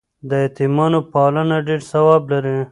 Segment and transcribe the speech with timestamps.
[0.29, 2.57] د یتیمانو پالنه ډېر ثواب لري.